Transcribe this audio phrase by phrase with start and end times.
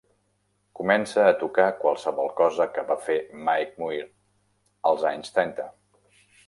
[0.79, 4.01] Comença a tocar a qualsevol cosa que va fer Mike Muir
[4.93, 5.73] als anys trenta